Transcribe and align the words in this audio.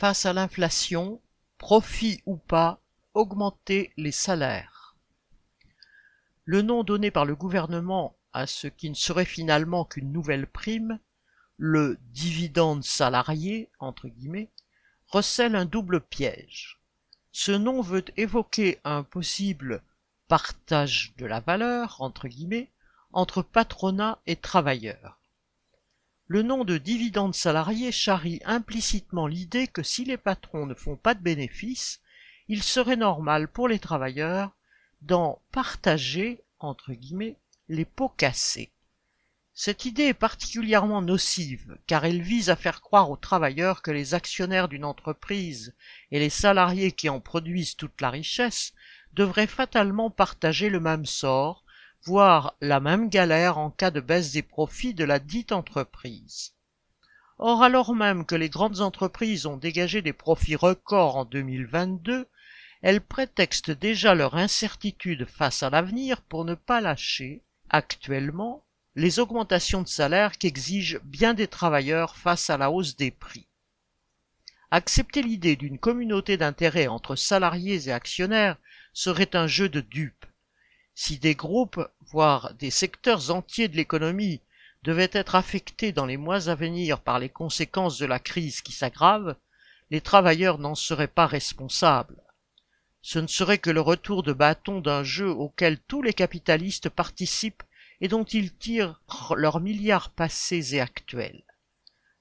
Face 0.00 0.24
à 0.24 0.32
l'inflation, 0.32 1.20
profit 1.58 2.22
ou 2.24 2.38
pas, 2.38 2.80
augmenter 3.12 3.92
les 3.98 4.12
salaires. 4.12 4.96
Le 6.46 6.62
nom 6.62 6.84
donné 6.84 7.10
par 7.10 7.26
le 7.26 7.36
gouvernement 7.36 8.16
à 8.32 8.46
ce 8.46 8.66
qui 8.66 8.88
ne 8.88 8.94
serait 8.94 9.26
finalement 9.26 9.84
qu'une 9.84 10.10
nouvelle 10.10 10.46
prime, 10.46 11.00
le 11.58 11.98
dividende 12.14 12.82
salarié, 12.82 13.68
entre 13.78 14.08
guillemets, 14.08 14.48
recèle 15.06 15.54
un 15.54 15.66
double 15.66 16.00
piège. 16.00 16.80
Ce 17.30 17.52
nom 17.52 17.82
veut 17.82 18.06
évoquer 18.16 18.80
un 18.84 19.02
possible 19.02 19.82
partage 20.28 21.12
de 21.18 21.26
la 21.26 21.40
valeur, 21.40 22.00
entre 22.00 22.26
guillemets, 22.26 22.70
entre 23.12 23.42
patronat 23.42 24.18
et 24.26 24.36
travailleurs. 24.36 25.19
Le 26.32 26.42
nom 26.42 26.62
de 26.64 26.78
dividende 26.78 27.34
salarié 27.34 27.90
charrie 27.90 28.40
implicitement 28.44 29.26
l'idée 29.26 29.66
que 29.66 29.82
si 29.82 30.04
les 30.04 30.16
patrons 30.16 30.64
ne 30.64 30.74
font 30.74 30.94
pas 30.94 31.14
de 31.14 31.20
bénéfices, 31.20 32.00
il 32.46 32.62
serait 32.62 32.94
normal 32.94 33.48
pour 33.48 33.66
les 33.66 33.80
travailleurs 33.80 34.52
d'en 35.02 35.42
partager, 35.50 36.40
entre 36.60 36.92
guillemets, 36.92 37.34
les 37.68 37.84
pots 37.84 38.10
cassés. 38.10 38.70
Cette 39.54 39.86
idée 39.86 40.04
est 40.04 40.14
particulièrement 40.14 41.02
nocive, 41.02 41.76
car 41.88 42.04
elle 42.04 42.22
vise 42.22 42.48
à 42.48 42.54
faire 42.54 42.80
croire 42.80 43.10
aux 43.10 43.16
travailleurs 43.16 43.82
que 43.82 43.90
les 43.90 44.14
actionnaires 44.14 44.68
d'une 44.68 44.84
entreprise 44.84 45.74
et 46.12 46.20
les 46.20 46.30
salariés 46.30 46.92
qui 46.92 47.08
en 47.08 47.18
produisent 47.18 47.74
toute 47.74 48.00
la 48.00 48.10
richesse 48.10 48.72
devraient 49.14 49.48
fatalement 49.48 50.10
partager 50.10 50.70
le 50.70 50.78
même 50.78 51.06
sort, 51.06 51.64
voire 52.04 52.54
la 52.60 52.80
même 52.80 53.08
galère 53.08 53.58
en 53.58 53.70
cas 53.70 53.90
de 53.90 54.00
baisse 54.00 54.32
des 54.32 54.42
profits 54.42 54.94
de 54.94 55.04
la 55.04 55.18
dite 55.18 55.52
entreprise. 55.52 56.54
Or, 57.38 57.62
alors 57.62 57.94
même 57.94 58.26
que 58.26 58.34
les 58.34 58.48
grandes 58.48 58.80
entreprises 58.80 59.46
ont 59.46 59.56
dégagé 59.56 60.02
des 60.02 60.12
profits 60.12 60.56
records 60.56 61.16
en 61.16 61.24
2022, 61.24 62.26
elles 62.82 63.00
prétextent 63.00 63.70
déjà 63.70 64.14
leur 64.14 64.34
incertitude 64.36 65.26
face 65.26 65.62
à 65.62 65.70
l'avenir 65.70 66.22
pour 66.22 66.44
ne 66.44 66.54
pas 66.54 66.80
lâcher, 66.80 67.42
actuellement, 67.68 68.64
les 68.94 69.18
augmentations 69.18 69.82
de 69.82 69.88
salaire 69.88 70.38
qu'exigent 70.38 70.98
bien 71.04 71.34
des 71.34 71.46
travailleurs 71.46 72.16
face 72.16 72.50
à 72.50 72.56
la 72.56 72.70
hausse 72.70 72.96
des 72.96 73.10
prix. 73.10 73.46
Accepter 74.70 75.22
l'idée 75.22 75.56
d'une 75.56 75.78
communauté 75.78 76.36
d'intérêts 76.36 76.86
entre 76.86 77.16
salariés 77.16 77.88
et 77.88 77.92
actionnaires 77.92 78.56
serait 78.92 79.34
un 79.34 79.46
jeu 79.46 79.68
de 79.68 79.80
dupes. 79.80 80.26
Si 81.02 81.18
des 81.18 81.34
groupes, 81.34 81.80
voire 82.02 82.52
des 82.58 82.70
secteurs 82.70 83.30
entiers 83.30 83.68
de 83.68 83.76
l'économie 83.76 84.42
devaient 84.82 85.08
être 85.12 85.34
affectés 85.34 85.92
dans 85.92 86.04
les 86.04 86.18
mois 86.18 86.50
à 86.50 86.54
venir 86.54 87.00
par 87.00 87.18
les 87.18 87.30
conséquences 87.30 87.96
de 87.96 88.04
la 88.04 88.18
crise 88.18 88.60
qui 88.60 88.72
s'aggrave, 88.72 89.34
les 89.90 90.02
travailleurs 90.02 90.58
n'en 90.58 90.74
seraient 90.74 91.08
pas 91.08 91.26
responsables. 91.26 92.22
Ce 93.00 93.18
ne 93.18 93.28
serait 93.28 93.56
que 93.56 93.70
le 93.70 93.80
retour 93.80 94.22
de 94.22 94.34
bâton 94.34 94.82
d'un 94.82 95.02
jeu 95.02 95.30
auquel 95.30 95.78
tous 95.78 96.02
les 96.02 96.12
capitalistes 96.12 96.90
participent 96.90 97.62
et 98.02 98.08
dont 98.08 98.24
ils 98.24 98.52
tirent 98.52 99.00
leurs 99.34 99.60
milliards 99.60 100.10
passés 100.10 100.74
et 100.74 100.82
actuels. 100.82 101.44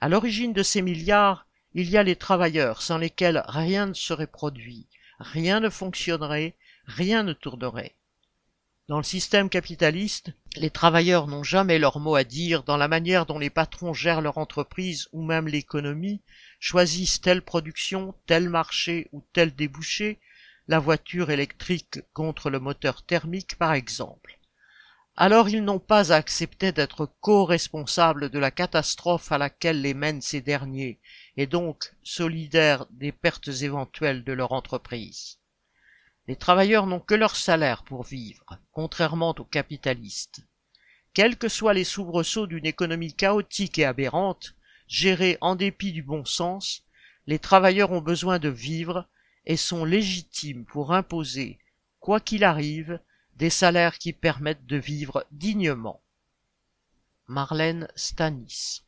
À 0.00 0.08
l'origine 0.08 0.52
de 0.52 0.64
ces 0.64 0.82
milliards, 0.82 1.46
il 1.74 1.88
y 1.88 1.96
a 1.96 2.02
les 2.02 2.16
travailleurs 2.16 2.82
sans 2.82 2.98
lesquels 2.98 3.44
rien 3.46 3.86
ne 3.86 3.94
serait 3.94 4.26
produit, 4.26 4.88
rien 5.20 5.60
ne 5.60 5.70
fonctionnerait, 5.70 6.56
rien 6.86 7.22
ne 7.22 7.34
tournerait. 7.34 7.94
Dans 8.86 8.98
le 8.98 9.02
système 9.02 9.48
capitaliste, 9.48 10.32
les 10.56 10.68
travailleurs 10.68 11.26
n'ont 11.26 11.42
jamais 11.42 11.78
leur 11.78 12.00
mot 12.00 12.16
à 12.16 12.24
dire 12.24 12.64
dans 12.64 12.76
la 12.76 12.86
manière 12.86 13.24
dont 13.24 13.38
les 13.38 13.48
patrons 13.48 13.94
gèrent 13.94 14.20
leur 14.20 14.36
entreprise 14.36 15.08
ou 15.12 15.24
même 15.24 15.48
l'économie, 15.48 16.20
choisissent 16.60 17.22
telle 17.22 17.40
production, 17.40 18.14
tel 18.26 18.50
marché 18.50 19.08
ou 19.12 19.24
tel 19.32 19.54
débouché, 19.54 20.20
la 20.68 20.80
voiture 20.80 21.30
électrique 21.30 22.00
contre 22.12 22.50
le 22.50 22.60
moteur 22.60 23.02
thermique 23.02 23.56
par 23.56 23.72
exemple. 23.72 24.38
Alors 25.16 25.48
ils 25.48 25.64
n'ont 25.64 25.78
pas 25.78 26.12
à 26.12 26.16
accepter 26.16 26.70
d'être 26.70 27.08
co-responsables 27.22 28.28
de 28.28 28.38
la 28.38 28.50
catastrophe 28.50 29.32
à 29.32 29.38
laquelle 29.38 29.80
les 29.80 29.94
mènent 29.94 30.20
ces 30.20 30.42
derniers, 30.42 30.98
et 31.38 31.46
donc 31.46 31.94
solidaires 32.02 32.84
des 32.90 33.12
pertes 33.12 33.48
éventuelles 33.48 34.24
de 34.24 34.32
leur 34.34 34.52
entreprise. 34.52 35.38
Les 36.26 36.36
travailleurs 36.36 36.86
n'ont 36.86 37.00
que 37.00 37.14
leur 37.14 37.36
salaire 37.36 37.82
pour 37.82 38.02
vivre, 38.02 38.58
contrairement 38.72 39.34
aux 39.38 39.44
capitalistes. 39.44 40.40
Quels 41.12 41.36
que 41.36 41.48
soient 41.48 41.74
les 41.74 41.84
soubresauts 41.84 42.46
d'une 42.46 42.66
économie 42.66 43.12
chaotique 43.12 43.78
et 43.78 43.84
aberrante, 43.84 44.54
gérée 44.86 45.36
en 45.40 45.54
dépit 45.54 45.92
du 45.92 46.02
bon 46.02 46.24
sens, 46.24 46.84
les 47.26 47.38
travailleurs 47.38 47.92
ont 47.92 48.00
besoin 48.00 48.38
de 48.38 48.48
vivre 48.48 49.06
et 49.46 49.56
sont 49.56 49.84
légitimes 49.84 50.64
pour 50.64 50.92
imposer, 50.92 51.58
quoi 52.00 52.20
qu'il 52.20 52.44
arrive, 52.44 53.00
des 53.36 53.50
salaires 53.50 53.98
qui 53.98 54.12
permettent 54.12 54.66
de 54.66 54.76
vivre 54.76 55.26
dignement. 55.30 56.02
Marlène 57.26 57.88
Stanis 57.96 58.83